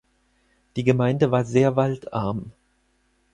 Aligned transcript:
Die 0.77 0.83
Gemeinde 0.83 1.29
war 1.29 1.45
sehr 1.45 1.75
waldarm. 1.75 2.51